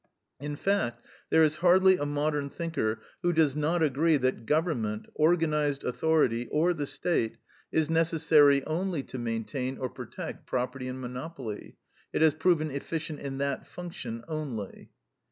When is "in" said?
0.39-0.55, 13.19-13.37